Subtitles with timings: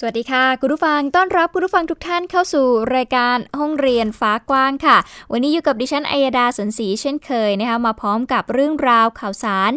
[0.00, 2.66] สวัสดีค่ะ คุณผู้ฟังต้อนรับคุณผู้ฟังทุกท่านเข้าสู่
[2.96, 4.96] รายการห้องเรียนฟ้ากว้างค่ะ
[5.32, 9.70] วันนี้อยู่กับดิฉันอัยดาสนศรีเช่นเคยนะคะมาพร้อมกับเรื่องราวข่าวสาร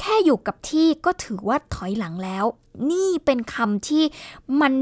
[0.00, 2.44] แค่อยู่กับที่ก็ถือว่าถอยหลังแล้ว
[2.90, 4.04] นี่เป็นคำที่
[4.60, 4.72] มัน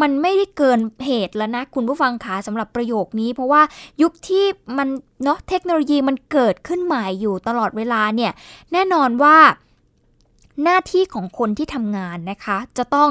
[0.00, 3.62] มันไม่ได้เกินเหตุแล้วนะคุณผู้ฟังคะสำหรับประโยคนี้ เพราะว่า
[4.02, 4.44] ยุคที่
[4.78, 4.88] มัน
[5.24, 8.32] เนาะเทคโนโลยีมันเกิดขึ้นใหม่อยู่ตลอดเวลาเนี่ย
[8.72, 9.36] แน่นอนว่า
[10.62, 13.10] หน้าที่ของคนที่ทำงานนะคะ จะต้อง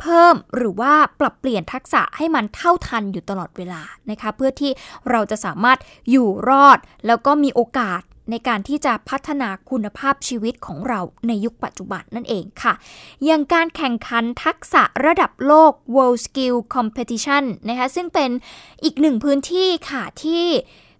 [0.00, 4.70] เพิ่มหรือว่าปรับเปลี่ยนทักษะให้มันเท่าทันอยู่ตลอดเวลานะคะ เพื่อที่
[5.10, 5.78] เราจะสามารถ
[6.10, 12.74] อยู่รอด แล้วก็มีโอกาสในการที่จะพัฒนาคุณภาพชีวิตของเราในยุคปัจจุบันนั่นเองค่ะ
[13.24, 18.30] อย่างการแข่งขันทักษะระดับโลก World Skill Competition นะคะซึ่งเป็น
[18.84, 20.44] อีกหนึ่งพื้นที่ค่ะที่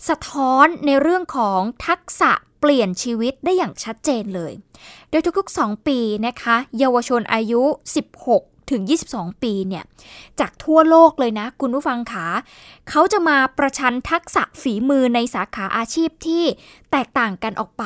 [0.09, 2.32] สะท้อนในเรื่องของทักษะ
[2.65, 4.53] เปลี่ยนชีวิตได้อย่างชัดเจนเลย
[5.11, 7.62] โดยทุกๆ 2 ปีนะคะ เยาวชนอายุ
[8.17, 9.84] 16ถึง 22 ปีเนี่ย
[10.41, 12.27] จากทั่วโลกเลยนะ คุณผู้ฟังขา
[12.89, 16.45] เขาจะมาประชันทักษะฝีมือในสาขาอาชีพที่
[16.91, 17.84] แตกต่างกันออกไป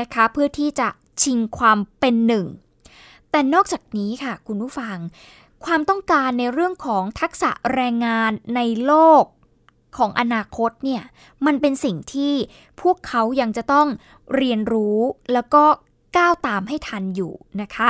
[0.00, 0.88] นะคะ เพื่อที่จะ
[1.22, 2.46] ชิงความเป็นหนึ่ง
[3.30, 4.96] แต่นอกจากนี้ค่ะ คุณผู้ฟัง
[5.64, 8.92] ความต้องการในเรื่องของทักษะแรงงานในโล
[9.22, 9.24] ก
[9.96, 11.02] ของอนาคตเนี่ย
[11.46, 12.34] มันเป็นสิ่งที่
[12.82, 13.86] พวกเขายังจะต้อง
[14.34, 14.98] เรียนรู้
[15.32, 15.64] แล้วก็
[16.16, 17.88] ก้าวตามให้ทันอยู่นะคะ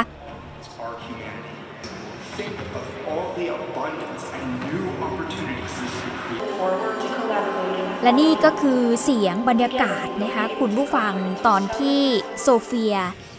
[8.02, 11.14] และนี่ก็คือเสียงบรรยากาศนะคะคุณผู้ฟัง
[11.46, 12.00] ตอนที่
[12.42, 12.96] โซเฟีย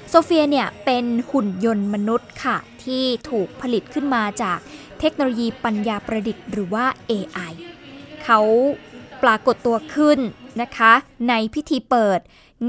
[0.09, 4.59] โซเฟียเนี่ยเป็นหุ่นยนต์มนุษย์ค่ะ ที่ถูกผลิตขึ้นมาจาก
[4.99, 7.53] เทคโนโลยีปัญญาประดิษฐ์หรือว่า AI
[8.23, 8.39] เขา
[9.23, 10.19] ปรากฏตัวขึ้น
[10.61, 10.93] นะคะ
[11.29, 12.19] ในพิธีเปิด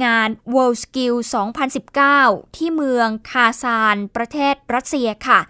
[0.05, 1.15] งาน World Skill
[1.87, 5.41] 2019 ที่เมืองคาซาน ประเทศรัสเซียค่ะ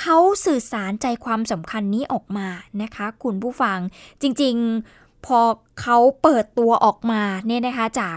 [0.00, 2.48] เขาสื่อสารใจความสำคัญนี้ออกมา
[2.82, 3.78] นะคะ คุณผู้ฟัง
[4.22, 5.40] จริงๆพอ
[5.80, 8.16] เขาเปิดตัวออกมาเนี่ยนะคะจาก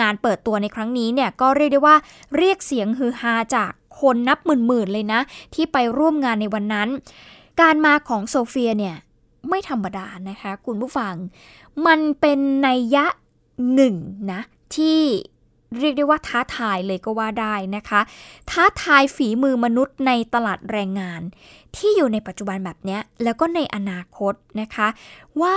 [0.00, 1.96] งานเปิดตัวในครั้งนี้เนี่ยก็เรียกได้ว่า
[2.36, 3.70] เรียกเสียงฮือฮาจาก
[4.00, 5.20] คนนับหมื่นๆเลยนะ
[5.54, 6.88] ที่ไปร่วมงานในวันนั้น
[7.60, 8.96] การมาของโซเฟียเนี่ย
[9.48, 11.14] ไม่ธรรมดานะคะคุณผู้ฟัง
[11.86, 13.06] มันเป็นนัยยะ
[13.74, 13.94] หนึ่ง
[14.32, 14.40] นะ
[14.76, 15.00] ที่
[15.78, 18.00] เรียกได้ว่าท้าทายเลยก็ว่าได้นะคะ
[18.50, 21.20] ท้าทายฝีมือมนุษย์ในตลาดแรงงาน
[21.76, 24.88] ที่อยู่ในปัจจุบันแบบนี้แล้วก็ในอนาคตนะคะ
[25.42, 25.56] ว่า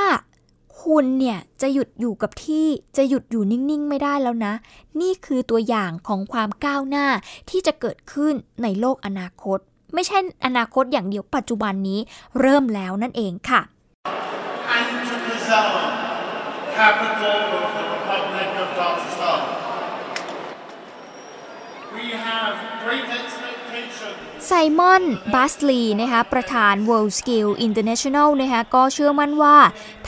[0.82, 2.66] คุณเนี่ยจะหยุดอยู่กับที่
[2.98, 4.54] จะหยุดอยู่นิ่งๆ ไม่ได้แล้วนะ
[5.02, 7.08] นี่คือตัวอย่างของความก้าวหน้า
[7.50, 8.34] ที่จะเกิดขึ้น
[8.64, 9.60] ในโลกอนาคต
[9.94, 12.00] ไม่ใช่อนาคตอย่างเดียวปัจจุบันนี้
[12.40, 13.62] เริ่มแล้วนั่นเองค่ะ
[16.80, 19.42] capital of the Republic of Dagestan.
[21.96, 22.54] We have
[22.86, 24.18] great expectations.
[24.48, 29.58] ไซมอน บัสลี นะคะ ประธาน World Skill International นะคะ ก็เชื่อมั่นว่า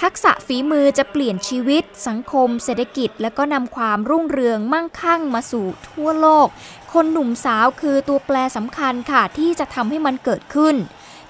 [0.01, 6.47] ทักษะฝีมือจะเปลี่ยนชีวิต สังคม เศรษฐกิจ และก็นำความรุ่งเรืองมั่งคั่งมาสู่ทั่วโลก
[6.93, 10.75] คนหนุ่มสาวคือตัวแปรสำคัญค่ะ ที่จะทำให้มันเกิดขึ้น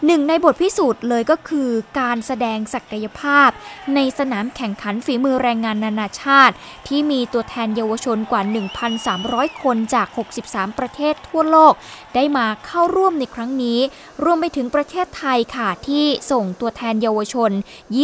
[0.05, 1.69] หนึ่งในบทพิสูจน์เลยก็คือ
[1.99, 3.49] การแสดงศักยภาพ
[3.95, 6.55] ในสนามแข่งขันฝีมือแรงงานนานาชาติ
[6.87, 8.41] ที่มีตัวแทนเยาวชนกว่า
[9.01, 10.07] 1,300 คนจาก
[10.43, 11.73] 63 ประเทศทั่วโลก
[12.15, 13.79] ได้มาเข้าร่วมในครั้งนี้
[14.23, 17.51] รวมไปถึงประเทศไทยค่ะที่ส่งตัวแทนเยาวชน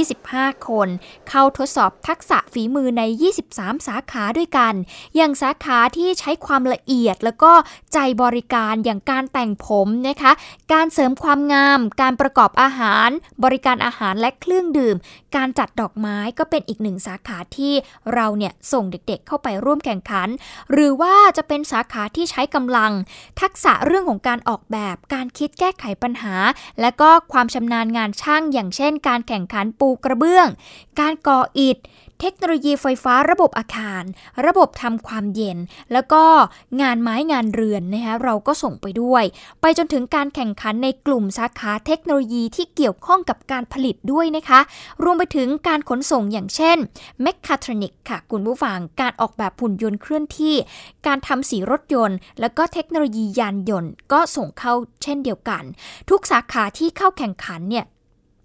[0.07, 0.88] 25 คน
[1.30, 3.01] เข้าทดสอบทักษะฝีมือใน
[3.45, 4.74] 23 สาขาด้วยกัน
[5.15, 7.51] อย่างสาขาที่ใช้ความละเอียดแล้วก็
[7.94, 10.31] ใจบริการอย่างการแต่งผมนะคะ
[10.74, 13.09] การเสริมความงาม การประกอบอาหาร
[13.44, 14.95] บริการอาหารและเครื่องดื่ม
[15.36, 17.74] การจัดดอกไม้ก็เป็นอีกหนึ่งสาขาที่
[18.13, 20.30] เราเนี่ยส่งเด็กๆ เข้าไปร่วมแข่งขัน
[20.71, 22.92] หรือว่าจะเป็นสาขาที่ใช้กำลัง
[23.42, 26.35] ทักษะเรื่องื่องของการออกแบบ การคิดแก้ไขปัญหา
[26.81, 30.47] และก็ความชำนาญงานช่าง อย่างเช่น การแข่งขันปูกระเบื้อง
[30.99, 31.77] การก่ออิฐ
[32.22, 34.04] เทคโนโลยีไฟฟ้าระบบอาคาร
[34.46, 35.58] ระบบทำความเย็น
[35.94, 36.24] แล้วก็
[36.81, 39.24] งานไม้งานเรือนนะคะเราก็ส่งไปด้วย
[39.62, 44.60] ไปจนถึงการแข่งขันในกลุ่มสาขาเทคโนโลยีที่เกี่ยวข้องกับการผลิตด้วยนะคะ
[45.04, 46.78] รวมไปถึงการขนส่งอย่างเช่น
[47.22, 50.56] แมคคาทรอนิกค่ะคุณผู้ฟังการออกแบบหุ่นยนต์เคลื่อนที่
[51.08, 54.74] การทำสีรถยนต์ แล้วก็เทคโนโลยียานยนต์ ก็ส่งเข้า
[55.04, 55.64] เช่นเดียวกัน
[56.10, 57.86] ทุกสาขาที่เข้าแข่งขันเนี่ย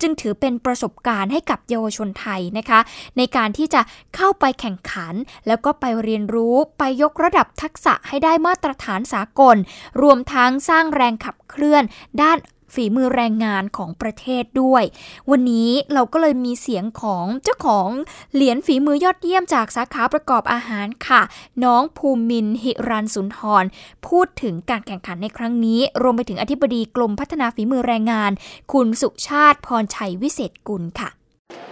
[0.03, 2.81] จึงถือเป็นประสบการณ์ให้กับเยาวชนไทยนะคะ
[3.17, 3.81] ในการที่จะ
[4.17, 5.15] เข้าไปแข่งขัน
[5.47, 9.57] แล้วก็ไปเรียนรู้ไปยกระดับทักษะให้ได้มาตรฐานสากล
[10.03, 11.83] รวมทั้งสร้างแรงขับเคลื่อน
[12.23, 12.37] ด้าน
[12.75, 14.85] ฝีมือแรงงานของประเทศด้วย
[15.31, 17.89] วันนี้เราก็เลยมีเสียงของเจ้าของ
[18.35, 21.23] เหรียญฝีมือยอดเยี่ยมจากสาขาประกอบอาหารค่ะ
[21.65, 23.65] น้องภูมินหิรันสุนทร
[24.07, 28.31] พูดถึงการแข่งขันในครั้งนี้ รวมไปถึงอธิบดีกรมพัฒนาฝีมือแรงงาน
[28.73, 31.09] คุณสุชาติพรชัยวิเศษกุลค่ะ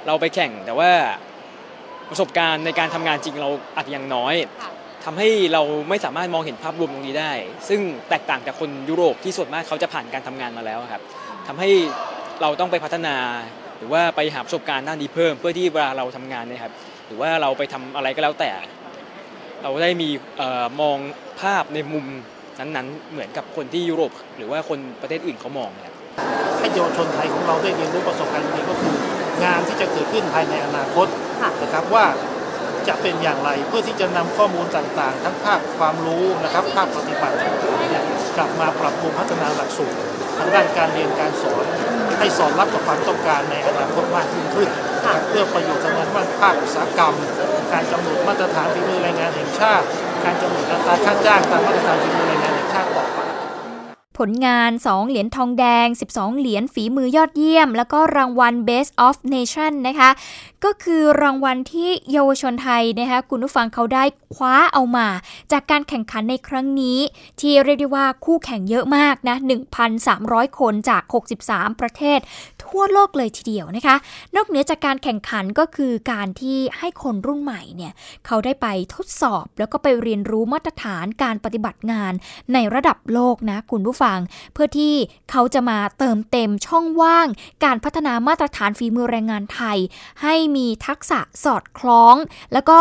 [0.07, 0.93] เราไปแข่งแต่ว่า
[2.11, 4.35] ประสบการณ์ในการทำงานจริงเราอาจจะยังน้อย
[5.05, 7.33] ทำให้เราไม่สามารถมองเห็นภาพรวมตรงนี้ได้
[7.69, 11.03] ซึ่งแตกต่างจากคนยุโรปที่ส่วนมากเขาจะผ่านการทำงานมาแล้วครับ
[11.49, 11.71] ทำให้
[12.43, 13.17] เราต้องไปพัฒนา
[13.79, 16.73] หรือว่าไปหาประสบการณ์ด้านนี้เพิ่ม เพื่อที่เวลาเราทำงานนะครับ
[17.07, 18.51] หรือว่าเราไปทำอะไรก็แล้วแต่
[19.63, 20.09] เราได้มี
[20.81, 20.99] มอง
[21.41, 22.05] ภาพในมุม
[22.59, 25.95] นั้นๆ เหมือนกับคนที่ยุโรป หรือว่าคนประเทศอื่นเขามองครับ
[26.59, 28.95] ให้เยาวชนไทยของเราได้เรียนรู้ประสบการณ์นี้ก็คือ
[29.45, 31.07] งานที่จะเกิดขึ้นภายในอนาคต
[31.63, 32.05] นะครับว่า
[32.89, 37.37] จะเป็นอย่างไร เพื่อที่จะนำข้อมูลต่างๆ ทั้งภาคความรู้นะครับภาคปฏิบัติ
[38.37, 39.99] กลับมาปรับปรุงพัฒนาหลักสูตร
[40.39, 41.65] ทางด้านการเรียนการสอน
[42.19, 44.69] ให้สอดรับกับความต้องการในอนาคตมากยิ่งขึ้น
[45.29, 46.11] เพื่อประโยชน์ทางด้าน
[46.41, 47.15] ภาคอุตสาหกรรม
[47.73, 49.87] การกำหนดมาตรฐานฝีมือแรงงานแห่งชาติ
[50.25, 52.40] การกำหนดอัตราค่าจ้างตามมาตรฐานฝีมือแรง
[54.21, 60.11] ผลงาน 2 เหรียญทองแดง 12 เหรียญฝีมือยอดเยี่ยม แล้วก็รางวัล Best of Nation นะคะ
[60.65, 65.07] ก็คือรางวัลที่เยาวชนไทยนะคะคุณผู้ฟังเขาได้คว้าเอามา
[65.53, 66.99] จากการแข่งขันในครั้งนี้
[67.41, 69.37] ที่เรียกได้ว่าคู่แข่งเยอะมากนะ
[69.97, 71.03] 1,300 คนจาก
[71.43, 72.19] 63 ประเทศ
[72.71, 73.97] ทั่วโลกเลยทีเดียวนะคะ
[74.37, 77.93] นอกเหนือจากการแข่งขันก็คือการที่ให้คนรุ่นใหม่เนี่ย
[78.27, 82.13] เขาได้ไปทดสอบแล้วก็ไปเรียนรู้มาตรฐานการปฏิบัติงาน
[82.53, 84.19] ในระดับโลกนะคุณผู้ฟัง
[84.53, 84.95] เพื่อที่
[85.31, 87.27] เขาจะมาเติมเต็มช่องว่าง
[87.65, 89.79] การพัฒนามาตรฐานฝีมือแรงงานไทย
[90.23, 92.15] ให้มีทักษะสอดคล้อง
[92.53, 92.79] แล้วก็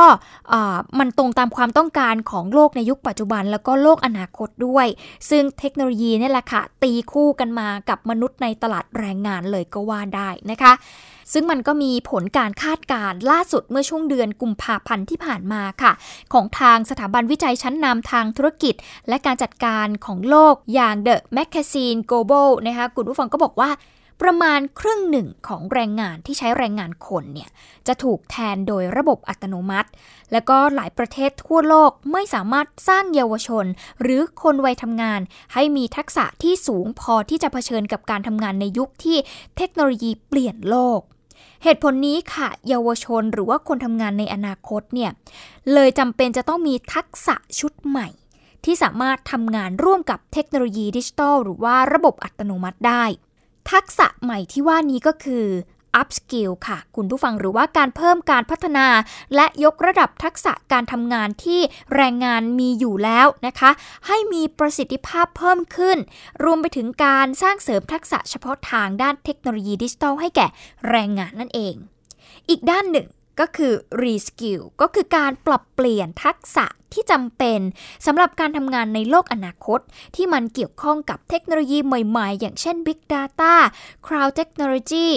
[1.00, 4.88] มันตรงตามความต้องการของโลกในยุคปัจจุบัน แล้วก็โลกอนาคตด้วย
[5.30, 10.74] ซึ่งเทคโนโลยีนี่แหละค่ะตีคู่กันมากับมนุษย์ในตลาดแรงงานเลยก็ว่าได้นะคะ
[11.34, 15.92] ซึ่งมันก็มีผลการคาดการณ์ล่าสุดเมื่อช่วงเดือนกุมภาพันธ์ที่ผ่านมาค่ะ
[16.34, 18.76] ของทางสถาบันวิจัยชั้นนำทางธุรกิจ
[19.10, 23.70] และการจัดการของโลกอย่าง The Magazine Global นะคะคุณผู้ฟังก็บอกว่า
[24.22, 27.50] ประมาณครึ่งหนึ่งของแรงงานที่ใช้แรงงานคนเนี่ย
[27.88, 29.90] จะถูกแทนโดยระบบอัตโนมัติ
[30.32, 33.66] และก็หลายประเทศทั่วโลกไม่สามารถสร้างเยาวชน
[34.02, 35.22] หรือคนวัยทำงาน
[35.54, 39.18] ให้มีทักษะที่สูงพอที่จะเผชิญกับการทำงานในยุคที่
[39.58, 41.00] เทคโนโลยีเปลี่ยนโลก
[41.64, 45.12] เหตุผลนี้ค่ะ เยาวชนหรือว่าคนทำงานในอนาคตเนี่ย
[45.74, 48.08] เลยจำเป็นจะต้องมีทักษะชุดใหม่
[48.66, 53.04] ที่สามารถทำงานร่วมกับเทคโนโลยีดิจิทัลหรือว่าระบบอัตโนมัติได้
[53.72, 55.46] ทักษะใหม่ที่ว่านี้ก็คือ
[56.02, 58.88] up skill ค่ะ คุณผู้ฟังหรือว่าการเพิ่มการพัฒนา
[59.36, 61.60] และยกระดับทักษะการทำงานที่
[61.96, 63.72] แรงงานมีอยู่แล้วนะคะ
[64.08, 65.98] ให้มีประสิทธิภาพเพิ่มขึ้น
[66.44, 70.48] รวมไปถึงการสร้างเสริมทักษะเฉพาะทางด้านเทคโนโลยีดิจิทัลให้แก่
[70.90, 71.74] แรงงานนั่นเอง
[72.50, 73.08] อีกด้านหนึ่ง
[73.40, 77.60] ก็คือ reskill ก็คือการปรับเปลี่ยนทักษะที่จำเป็น
[78.06, 79.80] สำหรับการทำงานในโลกอนาคต
[80.16, 83.54] ที่มันเกี่ยวข้องกับเทคโนโลยีใหม่ๆ อย่างเช่น Big Data
[84.06, 85.08] Cloud Technology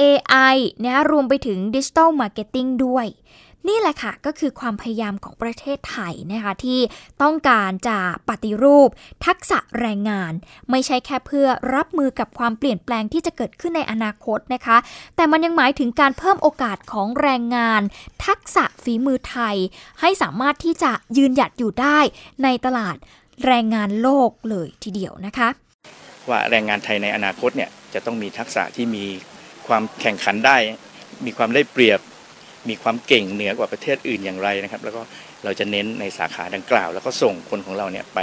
[0.00, 3.06] AI นะรวมไปถึง Digital Marketing ด้วย
[3.68, 6.80] นี่แหละค่ะก็คือความพยายามของประเทศไทยนะคะที่
[7.22, 7.98] ต้องการจะ
[8.28, 8.88] ปฏิรูป
[9.26, 10.32] ทักษะแรงงาน
[10.70, 14.76] ไม่ใช่แค่เพื่อรับมือกับความเปลี่ยนแปลงที่จะเกิดขึ้นในอนาคตนะคะ
[15.16, 17.82] แต่มันยังหมายถึงการเพิ่มโอกาสของแรงงาน
[18.26, 19.56] ทักษะฝีมือไทย
[20.00, 21.98] ให้สามารถที่จะยืนหยัดอยู่ได้
[22.44, 22.96] ในตลาด
[23.46, 25.48] แรงงานโลกเลยทีเดียวนะคะ
[26.28, 29.04] ว่าแรงงานไทยในอนาคตเนี่ยจะต้องมีทักษะที่มี
[29.66, 30.56] ความแข่งขันได้
[31.26, 32.00] มีความได้เปรียบ
[32.70, 35.02] มีความเก่งเหนือกว่าประเทศอื่นอย่างไรนะครับ แล้วก็
[35.44, 38.20] เราจะเน้นในสาขาดังกล่าว แล้วก็ส่งคนของเราเนี่ยไป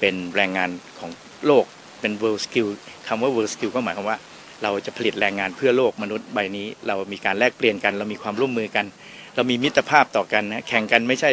[0.00, 1.10] เป็นแรงงานของ
[1.46, 1.64] โลก
[2.00, 2.68] เป็น world skill
[3.08, 4.18] คำว่า world skill ก็หมายความว่า
[4.62, 8.86] เราจะผลิตแรงงานเพื่อโลกมนุษย์ใบนี้ เรามีการแลกเปลี่ยนกัน เรามีความร่วมมือกัน
[9.34, 11.30] เรามีมิตรภาพต่อกันนะแข่งกันไม่ใช่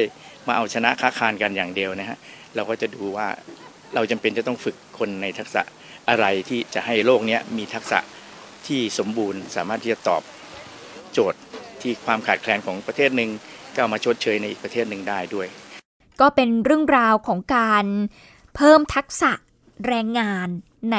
[0.48, 2.18] มาเอาชนะค้าคานกันอย่างเดียวนะฮะ
[2.56, 3.28] เราก็จะดูว่า
[3.96, 5.62] เราจำเป็นจะต้องฝึกคนในทักษะ
[6.10, 8.00] อะไรที่จะให้โลกนี้มีทักษะ
[8.68, 10.22] ที่สมบูรณ์สามารถที่จะตอบ
[11.14, 11.40] โจทย์
[11.84, 13.30] ที่ความขาดแคลนของประเทศหนึ่ง
[13.76, 15.48] ก็ามาชดเชยในอีกประเทศหนึ่งได้ด้วย
[16.22, 17.86] ก็เป็นเรื่องราวของการ
[18.56, 19.32] เพิ่มทักษะ
[19.88, 20.48] แรงงาน
[20.94, 20.98] ใน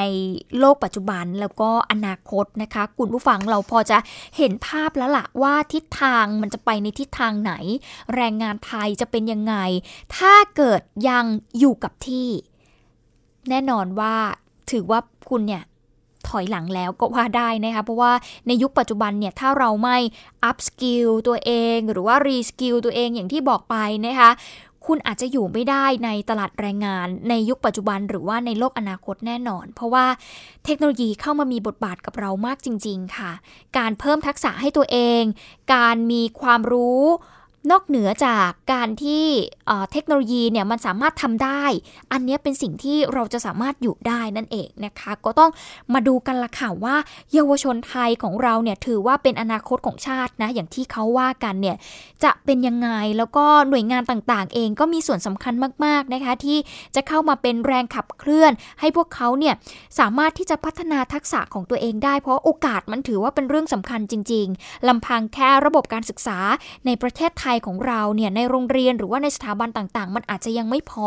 [0.59, 3.99] โลกปัจจุบันแล้วก็อนาคตนะคะ คุณผู้ฟังเราพอจะ
[4.37, 7.53] เห็นภาพแล้วล่ะว่าทิศทางมันจะไปในทิศทางไหน
[8.15, 9.55] แรงงานไทยจะเป็นยังไง
[10.17, 11.25] ถ้าเกิดยัง
[11.59, 12.29] อยู่กับที่
[13.51, 14.17] แน่นอนว่า
[14.71, 15.65] ถือว่าคุณเนี่ย
[16.33, 18.12] ถอยหลังแล้วก็ว่าได้นะคะเพราะว่า
[18.47, 19.97] ในยุคปัจจุบันเนี่ยถ้าเราไม่
[20.51, 24.31] up skill ตัวเอง หรือว่า re skill ตัวเองอย่างที่บอกไปนะคะ
[24.89, 30.07] คุณอาจจะอยู่ไม่ได้ในตลาดแรงงานในยุคปัจจุบันหรือว่าในโลกอนาคตแน่นอน เพราะว่า
[30.65, 33.33] เทคโนโลยีเข้ามามีบทบาทกับเรามากจริง ๆ ค่ะ
[33.79, 35.23] การเพิ่มทักษะให้ตัวเอง
[35.75, 37.03] การมีความรู้
[37.71, 39.25] นอกเหนือจากการที่
[39.92, 41.64] เทคโนโลยีเนี่ยมันสามารถทำได้
[42.12, 45.50] อันนี้เป็นสิ่งที่เราจะสามารถอยู่ได้นั่นเองนะคะ ก็ต้อง
[45.92, 46.97] มาดูกันละค่ะว่า
[47.33, 51.76] เยาวชนไทยของเราเนี่ยถือว่าเป็นอนาคตของชาตินะ อย่างที่เขาว่ากันเนี่ย
[52.25, 52.88] จะเป็นยังไง
[53.19, 55.54] แล้วก็หน่วยงานต่างๆ เองก็มีส่วนสำคัญ
[55.85, 56.59] มากๆนะคะ ที่
[56.95, 59.54] จะเข้ามาเป็นแรงขับเคลื่อน ให้พวกเขาเนี่ย
[59.99, 66.38] สามารถที่จะพัฒนาทักษะของตัวเองได้ เพราะโอกาสมันถือว่าเป็นเรื่องสำคัญจริง ๆลำพังแค่ระบบการศึกษา
[66.87, 71.06] ในประเทศไทยของเราเนี่ยในโรงเรียนหรือว่าในสถาบันต่างๆ มันอาจจะยังไม่พอ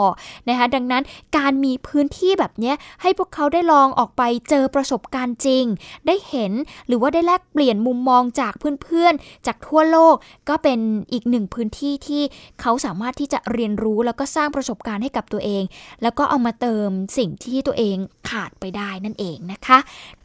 [0.49, 1.03] นะคะดังนั้น
[1.37, 5.65] การมีพื้นที่แบบนี้ให้พวกเขาได้ลองออกไปเจอประสบการณ์จริง
[6.07, 6.51] ได้เห็น
[6.87, 10.15] หรือว่าได้แลกเปลี่ยนมุมมองจากเพื่อนๆ จากทั่วโลก
[10.49, 10.79] ก็เป็น
[11.13, 12.23] อีกหนึ่งพื้นที่ที่
[12.61, 15.63] เขาสามารถที่จะเรียนรู้แล้วก็สร้างประสบการณ์ให้กับตัวเอง
[16.03, 17.97] แล้วก็เอามาเติมสิ่งที่ตัวเอง
[18.29, 19.77] ขาดไปได้นั่นเองนะคะ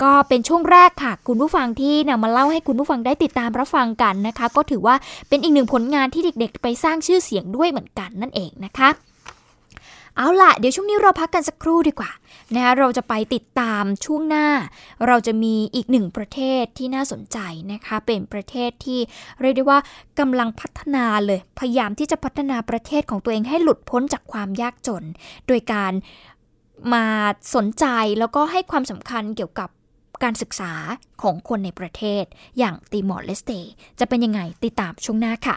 [0.03, 4.95] ก็เป็นช่วงแรกค่ะ คุณผู้ฟังที่นำมาเล่าให้คุณผู้ฟังได้ติดตามรับฟังกันนะคะ ก็ถือว่า
[5.29, 8.91] เป็นอีกหนึ่งผลงานที่เด็กๆ ไปสร้างชื่อเสียงด้วยเหมือนกันนั่นเองนะคะ
[10.17, 12.11] เอาล่ะ เดี๋ยวช่วงนี้เราพักกันสักครู่ดีกว่า
[12.55, 14.47] นะคะเราจะไปติดตามช่วงหน้า
[15.07, 17.39] เราจะมีอีกหนึ่งประเทศที่น่าสนใจ
[17.73, 19.01] นะคะเป็นประเทศที่
[19.41, 19.79] เรียกได้ว่า
[20.19, 25.05] กำลังพัฒนาเลย พยายามที่จะพัฒนาประเทศของตัวเองให้หลุดพ้นจากความยากจน
[25.47, 25.93] โดยการ
[26.95, 27.07] มา
[27.55, 27.87] สนใจ
[28.19, 29.69] แล้วก็ให้ความสำคัญเกี่ยวกับ
[30.23, 30.73] การศึกษา
[31.23, 32.25] ของคนในประเทศ
[32.59, 33.53] อย่างติมอร์เลสเต
[33.99, 35.57] จะเป็นยังไงติดตามช่วงหน้าค่ะ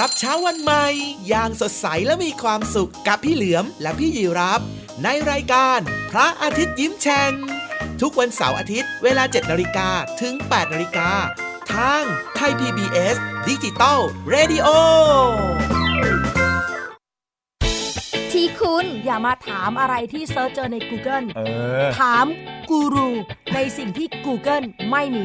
[0.00, 0.86] รับเช้าวันใหม่
[1.28, 4.60] อย่างสดใสและมีความสุขกับพี่เหลือมและพี่ยีรับ
[5.04, 5.78] ในรายการ
[6.10, 7.32] พระอาทิตย์ยิ้มแฉ่ง
[8.00, 9.88] ทุกวันเสาร์อาทิตย์ เวลา 7นาฬิกา
[10.20, 11.10] ถึง 8นาฬิกา
[11.74, 12.02] ทาง
[12.36, 13.16] ไทย PBS
[13.48, 13.98] ดิจิตอล
[14.30, 14.68] เรดิโอ
[18.32, 21.40] ที่คุณอย่ามาถามอะไรที่ search เจอใน Google เอ
[21.86, 22.26] อถาม
[22.70, 23.10] กูรู
[23.54, 25.24] ในสิ่งที่ Google ไม่มี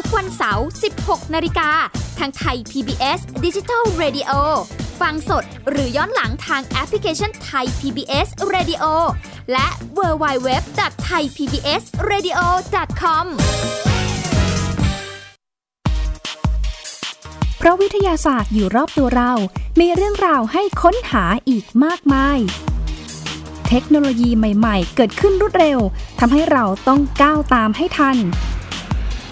[0.00, 0.66] ทุกวันเสาร์
[1.00, 1.70] 16 นาฬิกา
[2.18, 4.30] ทางไทย PBS Digital Radio
[5.00, 8.84] ฟังสดหรือย้อนหลังทางแอปพลิเคชันไทย PBS Radio
[9.52, 9.66] และ
[9.98, 12.38] w w w t h a i PBS Radio
[13.00, 13.26] com
[17.58, 19.32] เพราะวิทยาศาสตร์อยู่รอบตัวเรา
[19.80, 22.38] มีเรื่องราวให้ค้นหาอีกมากมาย
[23.68, 25.78] เทคโนโลยีใหม่ ๆ เกิดขึ้นรวดเร็ว
[26.18, 28.18] ทำให้เราต้องก้าวตามให้ทัน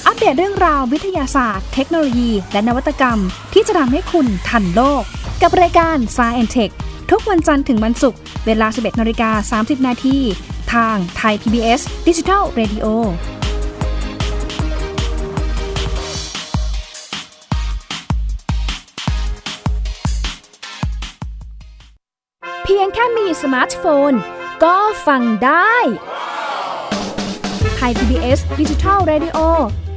[0.09, 3.19] อัปเดตเรื่องราววิทยาศาสตร์ เทคโนโลยี และนวัตกรรม
[3.53, 5.03] ที่จะทำให้คุณทันโลก
[5.43, 6.73] กับรายการ s c i e n t e c h
[7.11, 10.19] ทุกวันจันทร์ถึงวันศุกร์เวลา 11นาฬิกา30 นาที
[10.73, 12.87] ทางไทย PBS Digital Radio
[22.65, 24.13] เพียงแค่มีสมาร์ทโฟน
[24.65, 25.77] ก็ฟังได้
[27.77, 29.39] ไทย PBS Digital Radio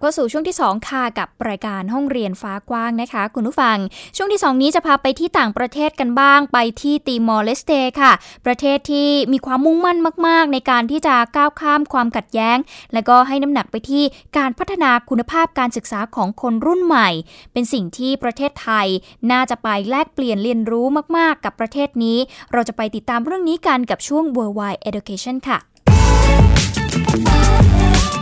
[0.00, 3.76] เข้าสู่ช่วงที่ 2 ค่ะกับรายการห้องเรียนฟ้ากว้างนะคะ คุณผู้ฟัง
[4.16, 8.12] ช่วงที่ 2 นี้จะพาไปที่ต่างประเทศกันบ้างไปที่ตีมอร์เลสเตค่ะ
[8.46, 12.56] ประเทศที่มีความมุ่งมั่นมาก ๆ ในการที่จะก้าวข้ามความขัดแย้ง
[12.92, 14.04] และก็ให้น้ำหนักไปที่
[14.38, 17.08] การพัฒนาคุณภาพการศึกษาของคนรุ่นใหม่
[17.52, 18.86] เป็นสิ่งที่ประเทศไทย
[19.30, 20.86] น่าจะไปแลกเปลี่ยนเรียนรู้
[21.16, 22.18] มาก ๆ กับประเทศนี้
[22.52, 25.58] เราจะไปติดตามเรื่องนี้กันกับช่วง Worldwide Education ค่ะ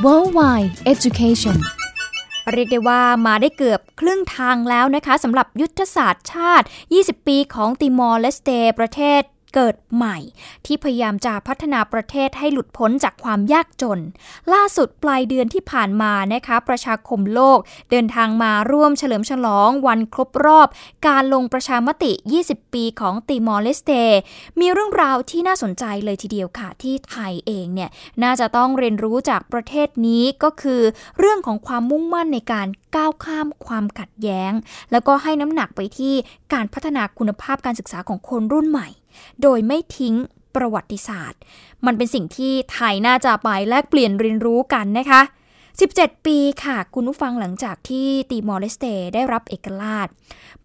[0.04, 1.56] Worldwide Education
[2.54, 9.22] เรียกได้ว่ามาได้เกือบครึ่งทางแล้วนะคะสำหรับยุทธศาสตร์ชาติ 20 ปีของติมอร์เลสเต ประเทศ
[9.54, 10.16] เกิดใหม่
[10.66, 14.00] ที่พยายามจะพัฒนาประเทศให้หลุดพ้นจากความยากจน
[14.52, 17.58] ล่าสุดปลายเดือนที่ผ่านมานะคะ ประชาคมโลก
[17.90, 20.68] เดินทางมาร่วมเฉลิมฉลองวันครบรอบ
[21.08, 22.12] การลงประชามติ
[22.44, 23.92] 20 ปีของติมอร์เลสเต
[24.60, 27.90] มีเรื่องราวที่น่าสนใจเลยทีเดียวค่ะ ที่ไทยเองเนี่ย
[28.22, 30.82] น่าจะต้องเรียนรู้จากประเทศนี้ก็คือ
[31.18, 34.52] เรื่องของความมุ่งมั่นในการก้าวข้ามความขัดแย้ง
[34.92, 36.14] แล้วก็ให้น้ำหนักไปที่
[36.52, 38.88] การพัฒนาคุณภาพการศึกษาของคนรุ่นใหม่
[39.42, 40.14] โดยไม่ทิ้ง
[40.56, 41.40] ประวัติศาสตร์
[41.86, 45.22] มันเป็นสิ่งที่ไทยน่าจะไปแลกเปลี่ยนเรียนรู้กันนะคะ
[45.78, 50.08] 17 ปีค่ะ คุณผู้ฟังหลังจากที่ตีมอร์เลสเตได้รับเอกราช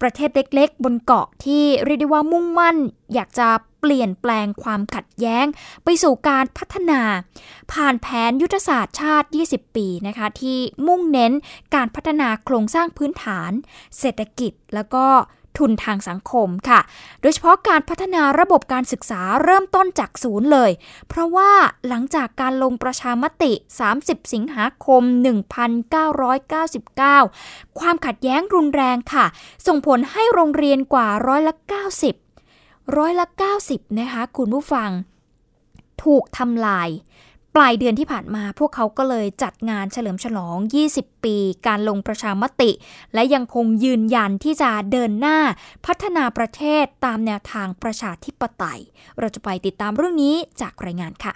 [0.01, 2.77] ประเทศเล็กๆ บนเกาะที่เรียกได้ว่ามุ่งมั่น
[3.13, 3.47] อยากจะ
[3.79, 5.45] เปลี่ยนแปลงความขัดแย้ง
[5.83, 7.01] ไปสู่การพัฒนา
[7.71, 11.33] ผ่านแผนยุทธศาสตร์ชาติ 20 ปีนะคะ ที่มุ่งเน้น
[11.75, 13.51] การพัฒนาโครงสร้างพื้นฐาน
[13.99, 15.05] เศรษฐกิจแล้วก็
[15.57, 16.79] ทุนทางสังคมค่ะ
[17.21, 20.71] โดยเฉพาะการพัฒนาระบบการศึกษาเริ่มต้นจากศูนย์เลย
[21.07, 21.51] เพราะว่า
[21.87, 23.51] หลังจากการลงประชามติ
[23.91, 25.03] 30 สิงหาคม
[26.61, 29.25] 1999 ความขัดแย้งรุนแรงค่ะ
[29.67, 31.53] ส่งผลให้โรงเรียนกว่าร้อยละ
[32.23, 33.27] 90 ร้อยละ
[33.63, 34.89] 90 นะคะคุณผู้ฟัง
[36.03, 36.89] ถูกทำลาย
[37.55, 40.57] ปลายเดือนที่ผ่านมาพวกเขาก็เลยจัดงานเฉลิมฉลอง
[40.91, 41.35] 20 ปี
[41.67, 42.71] การลงประชามติ
[43.13, 45.37] และยังคงยืนยันที่จะเดินหน้า
[45.85, 48.81] พัฒนาประเทศตามแนวทางประชาธิปไตย
[49.19, 51.33] เราจะไปติดตามเรื่องนี้จากรายงานค่ะ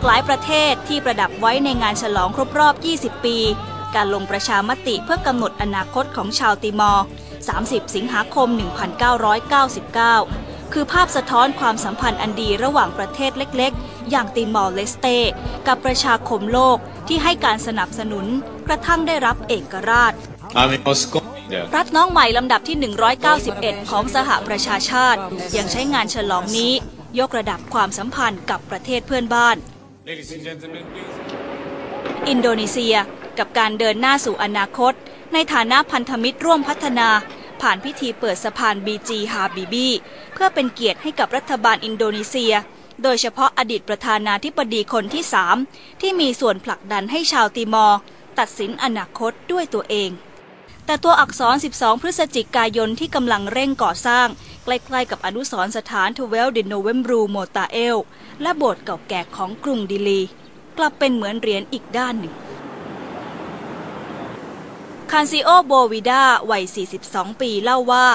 [0.00, 3.36] จากหลายประเทศที่ประดับไว้ในงานฉลองครบรอบ 20 ปี
[3.94, 7.04] การลงประชามติเพื่อกำหนดอนาคตของชาวติมอร์
[7.48, 8.48] 30 สิงหาคม
[10.20, 15.06] 1999 คือภาพสะท้อนความสัมพันธ์อันดีระหว่างประเทศเล็กๆ อย่างติมอร์เลสเต
[15.66, 16.76] กับประชาคมโลก
[17.08, 18.26] ที่ให้การสนับสนุน
[18.66, 20.12] กระทั่งได้รับเอกราช
[21.74, 22.76] รัฐน้องใหม่ลำดับที่
[23.34, 25.20] 191 ของสหประชาชาติ
[25.56, 26.72] ยังใช้งานฉลองนี้
[27.18, 29.56] ยกระดับความสัมพันธ์กับประเทศเพื่อนบ้าน
[32.28, 32.94] อินโดนีเซีย
[33.38, 34.92] กับการเดินหน้าสู่อนาคต
[35.32, 37.08] ในฐานะพันธมิตรร่วมพัฒนา
[37.60, 39.88] ผ่านพิธีเปิดสะพานบีเจฮาบิบี
[40.34, 42.54] เพื่อเป็นเกียรติให้กับรัฐบาลอินโดนีเซีย
[43.02, 45.56] โดยเฉพาะอดีตประธานาธิบดีคนที่สาม
[46.00, 48.00] ที่มีส่วนผลักดันให้ชาวติมอร์
[48.38, 50.10] ตัดสินอนาคตด้วยตัวเอง
[50.86, 54.28] แต่ตัวอักษร 12 พฤศจิกายนที่กำลังเร่งก่อสร้าง
[54.64, 57.96] ใกล้ๆกับอนุสรสถานทเวลดิโนเวมบรูโมตาเอล
[58.42, 60.20] และโบสถ์เก่าแก่ของกรุงดิลี
[60.78, 62.34] กลับเป็นเหมือนเหรียญอีกด้านหนึ่ง
[65.10, 66.64] คานซิโอโบวิดาวัย
[67.02, 68.06] 42 ปีเล่าว่า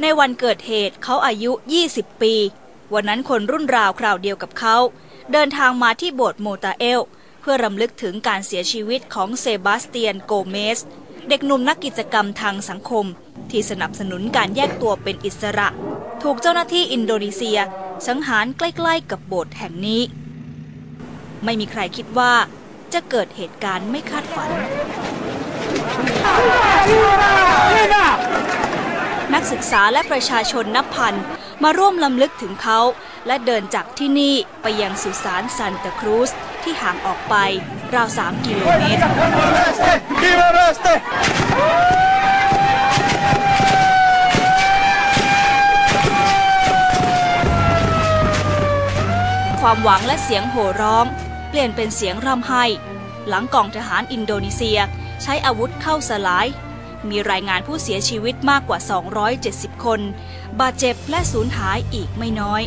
[0.00, 1.52] ในวันเกิดเหตุเขาอายุ
[1.86, 2.34] 20 ปี
[2.94, 4.76] วันนั้นคนรุ่นราวคราวเดียวกับเขา
[5.32, 7.00] เดินทางมาที่โบสถ์โมตาเอล
[7.40, 10.78] เพื่อรำลึกถึงการเสียชีวิตของเซบาสเตียนโกเมส
[11.28, 13.06] เด็กหนุ่มนักกิจกรรมทางสังคม
[13.50, 15.68] ที่สนับสนุนการแยกตัวเป็นอิสระ
[16.22, 17.58] ถูกเจ้าหน้าที่อินโดนีเซีย
[18.06, 20.02] สังหารใกล้ๆกับโบสถ์แห่งนี้
[21.44, 22.32] ไม่มีใครคิดว่า
[22.92, 24.50] จะเกิดเหตุการณ์ไม่คาดฝัน
[29.62, 31.14] กษาและประชาชนนับพัน
[31.62, 32.80] มาร่วมลำลึกถึงเขา
[33.26, 36.30] และเดินจากที่นี่ไปยังสุสานซันตาครูส
[36.62, 37.34] ที่ห่างออกไป
[37.94, 39.00] ราว 3 กิโลเมตร
[49.60, 51.06] ความหวังและเสียงโห่ร้อง
[51.48, 52.64] เปลี่ยนเป็นเสียงร่ำไห้
[53.28, 54.78] หลังกองทหารอินโดนีเซีย
[55.22, 56.46] ใช้อาวุธเข้าสลาย
[57.10, 58.78] มีรายงานผู้เสียชีวิตมากกว่า
[59.32, 60.00] 270 คน
[60.60, 62.62] บาดเจ็บและสูญหายอีกไม่น้อย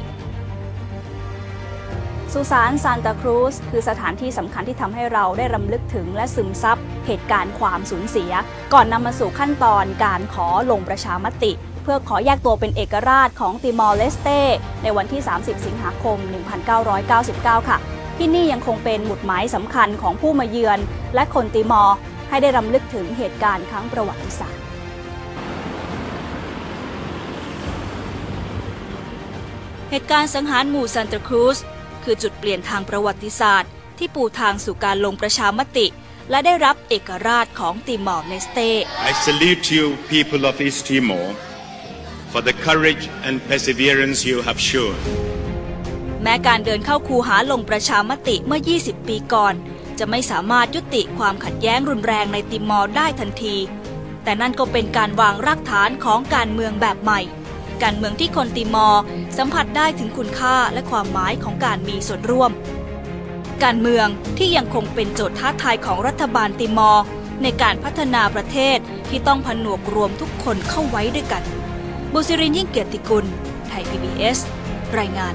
[2.33, 8.31] สุสานซานตาครูสคือสถานที่สำคัญที่ทำให้เราได้รำลึกถึงและซึมซับเหตุการณ์ความสูญเสีย
[8.73, 11.51] ก่อนนำมาสู่ขั้นตอนการขอลงประชามติ
[11.83, 14.29] เพื่อขอแยกตัวเป็นเอกราชของติมอร์เลสเต
[14.83, 16.17] ในวันที่ 30 สิงหาคม
[16.73, 17.77] 1999 ค่ะ
[18.17, 20.79] ที่นี่ยังคงเป็นหมุดหมายสำคัญของผู้มาเยือน
[21.15, 21.95] และคนติมอร์
[22.29, 24.63] ให้ได้รำลึกถึงเหตุการณ์ครั้งประวัติศาสตร์
[29.89, 31.59] เหตุการณ์สังหารหมู่ซานตาครูส
[32.03, 35.87] คือจุดเปลี่ยนทางประวัติศาสตร์ ที่ปูทางสู่การลงประชามติ
[36.29, 38.59] และได้รับเอกราชของติมอร์เลสเต
[39.09, 41.27] I salute you, people of East Timor,
[42.31, 44.97] for the courage and perseverance you have shown.
[46.23, 49.53] แม้การเดินเข้าคูหาลงประชามติเมื่อ 20 ปีก่อน
[49.99, 53.55] จะไม่สามารถยุติความขัดแย้งรุนแรงในติมอร์ได้ทันที
[54.23, 57.21] แต่นั่นก็เป็นการวางรากฐานของการเมืองแบบใหม่
[57.83, 59.01] การเมืองที่คนติมอร์
[59.37, 62.51] สัมผัสได้ถึงคุณค่าและความหมายของการมีส่วนร่วม
[63.63, 67.05] การเมืองที่ยังคงเป็นโจทย์ท้าทายของรัฐบาลติมอร์
[67.43, 68.77] ในการพัฒนาประเทศ
[69.09, 71.43] ที่ต้องผนวกรวมทุกคนเข้าไว้ด้วยกัน
[72.13, 73.25] บุษรินยิ่งเกียรติกุล
[73.69, 74.37] ไทย PBS
[74.99, 75.33] รายงาน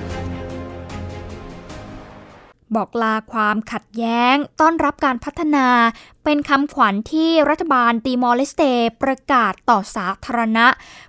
[2.76, 5.66] บอกลาความขัดแย้ง ต้อนรับการพัฒนา
[6.24, 8.62] เป็นคำขวัญที่รัฐบาลตีมอร์เลสเต
[9.02, 10.66] ประกาศต่อสาธารณะ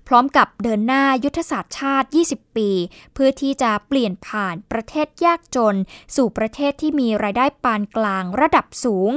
[0.08, 2.70] พร้อมกับเดินหน้ายุทธศาสตร์ชาติ 20 ปี
[3.14, 5.76] เพื่อที่จะเปลี่ยนผ่านประเทศยากจน
[6.16, 9.12] สู่ประเทศที่มีรายได้ปานกลางระดับสูง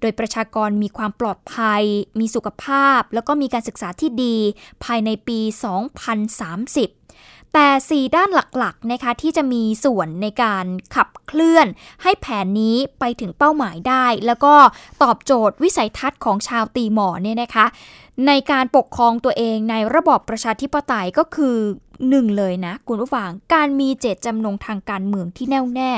[0.00, 1.82] โดยประชากรมีความปลอดภัย
[2.18, 4.36] มีสุขภาพ แล้วก็มีการศึกษาที่ดี
[4.84, 6.99] ภายในปี 2030
[7.54, 11.66] แต่ 4 ด้านหลักๆนะคะที่จะมีส่วนในการขับเคลื่อน
[12.02, 14.54] ให้แผนนี้ไปถึงเป้าหมายได้ แล้วก็
[15.02, 17.66] ตอบโจทย์วิสัยทัศน์ของชาวตีหมอเนี่ยนะคะ
[18.26, 21.56] ในการปกครองตัวเองในระบอบประชาธิปไตยก็คือ
[22.08, 25.92] หนึ่งเลยนะ คุณผู้ฟังการมีเจตจำนงทางการเมืองที่แน่วแน่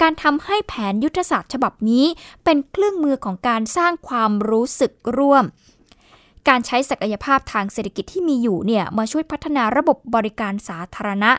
[0.00, 2.04] การทำให้แผนยุทธศาสตร์ฉบับนี้
[2.44, 5.44] เป็นเครื่องมือของการสร้างความรู้สึกร่วม
[6.48, 11.32] การใช้ศักยภาพทางเศรษฐกิจที่มีอยู่เนี่ยมาช่วยพัฒนาระบบบริการสาธารณะ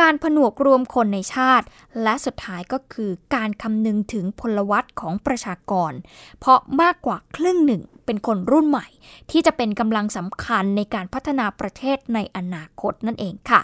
[0.00, 1.66] การผนวกรวมคนในชาติ
[2.02, 5.92] และสุดท้ายก็คือการคำนึงถึงพลวัตของประชากร
[6.38, 8.86] เพราะมากกว่าครึ่งหนึ่ง เป็นคนรุ่นใหม่
[9.30, 13.60] ที่จะเป็นกำลังสำคัญในการพัฒนาประเทศในอนาคตนั่นเองค่ะ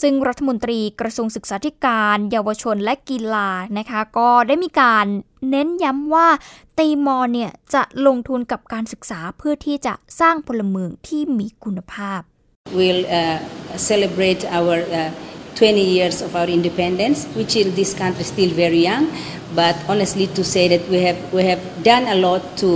[0.00, 5.06] ซึ่งรัฐมนตรีกระทรวงศึกษาธิการ เยาวชนและกีฬานะคะ ก็ได้มีการ
[5.50, 6.28] เน้นย้ำว่า
[6.78, 12.20] ตีมอร์เนี่ยจะลงทุนกับการศึกษาเพื่อที่จะสร้างพลเมืองที่มีคุณภาพ
[12.78, 13.38] We'll uh,
[13.76, 15.10] celebrate our uh,
[15.54, 19.12] 20 years of our independence, which in this country still very young.
[19.54, 22.70] But honestly, to say that we have we have done a lot to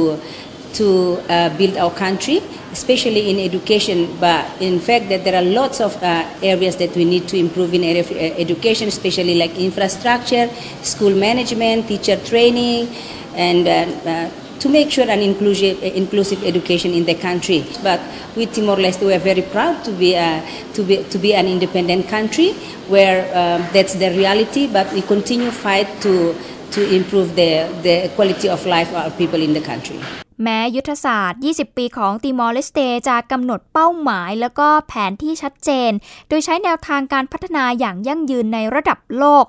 [0.74, 4.16] to uh, build our country, especially in education.
[4.20, 7.74] But in fact, that there are lots of uh, areas that we need to improve
[7.74, 10.48] in area of uh, education, especially like infrastructure,
[10.82, 12.88] school management, teacher training,
[13.34, 17.64] and uh, uh, to make sure an inclusive, inclusive education in the country.
[17.82, 18.00] But
[18.36, 20.42] with Timor-Leste, we are very proud to be, uh,
[20.74, 22.52] to be, to be an independent country
[22.88, 26.34] where um, that's the reality, but we continue fight to,
[26.72, 30.00] to improve the, the quality of life of our people in the country.
[30.42, 35.90] แม้ยุทธศาสตร์ 20 ปีของติมอร์เลสเตจะกำหนดเป้าหมาย แล้วก็แผนที่ชัดเจน
[36.28, 39.44] โดยใช้แนวทางการพัฒนาอย่างยั่งยืนในระดับโลก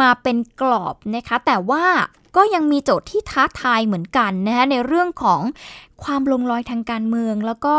[0.00, 1.86] มาเป็นกรอบนะคะ แต่ว่า
[2.36, 5.40] ก็ยังมีโจทย์ที่ท้าทายเหมือนกันนะคะในเรื่องของ
[6.04, 7.76] ความลงรอยทางการเมือง แล้วก็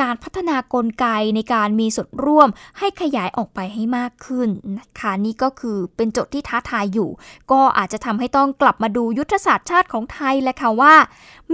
[0.00, 7.10] การพัฒนากลไกในการมีส่วนร่วมให้ขยายออกไปให้มากขึ้นนะคะนี่ก็คือเป็นโจทย์ที่ท้าทายอยู่
[7.52, 10.94] ก็อาจจะทำให้ต้องกลับมาดูยุทธศาสตร์ชาติของไทยแหละค่ะว่า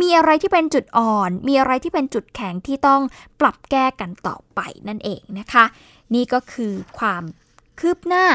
[0.01, 3.03] มีอะไรที่เป็นจุดอ่อน มีอะไรที่เป็นจุดแข็งที่ต้อง
[3.41, 5.65] ปรับแก้กันต่อไปนั่นเองนะคะ
[6.15, 7.23] นี่ก็คือความ
[7.79, 8.27] คืบหน้า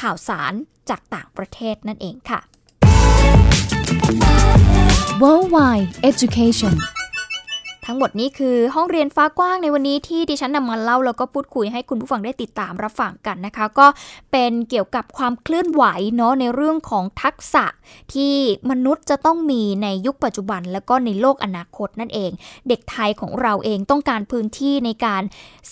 [0.00, 0.52] ข่าวสาร
[0.88, 2.40] จากต่างประเทศนั่นเองค่ะ
[5.22, 6.74] Worldwide Education
[7.86, 13.86] ทั้งหมดนี้คือห้องเรียนฟ้ากว้างในวันนี้ที่ดิฉันนำมาเล่าแล้วก็พูดคุยให้คุณผู้ฟังได้ติดตามรับฟังกันนะคะ ก็
[14.32, 15.84] เป็นเกี่ยวกับความเคลื่อนไหว
[16.16, 17.64] เนาะในเรื่องของทักษะ
[18.14, 18.34] ที่
[18.70, 22.30] มนุษย์จะต้องมีในยุคปัจจุบัน แล้วก็ในโลกอนาคตนั่นเอง
[22.68, 25.22] เด็กไทยของเราเองต้องการพื้นที่ในการ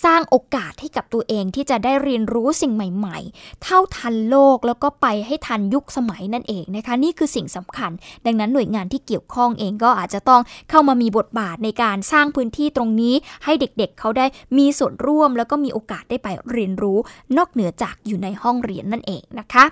[0.03, 7.91] สร้างโอกาสให้กับตัวเองที่จะได้เรียนรู้สิ่งใหม่ๆ เท่าทันโลกแล้วก็ไปให้ทันยุคสมัยนั่นเองนะคะ นี่คือสิ่งสำคัญ
[8.25, 14.25] ดังนั้นหน่วยงานที่เกี่ยวข้องเองก็อาจจะต้องเข้ามามีบทบาทในการสร้างพื้นที่ตรงนี้ให้เด็กๆเเขาได้
[14.57, 16.97] มีส่วนร่วม แล้วก็มีโอกาสได้ไปเรียนรู้
[17.37, 19.63] นอกเหนือจากอยู่ในห้องเรียนนั่นเองนะคะ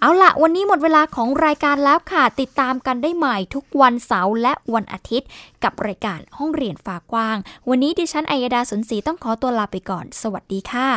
[0.00, 5.28] เอาละวันนี้หมดเวลาของรายการแล้วค่ะ ติดตามกันได้ใหม่ทุกวันเสาร์และวันอาทิตย์
[5.64, 7.36] กับรายการห้องเรียนฝากว้าง
[7.68, 10.88] วันนี้ดิฉันอัยดาสนศรีต้องขอตัวลาไปก่อน สวัสดีค่ะ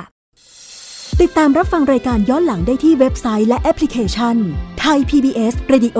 [1.21, 4.35] ติดตามรับฟังรายการย้อนหลังได้ที่เว็บไซต์และแอปพลิเคชัน
[4.79, 5.99] ไทย PBS Radio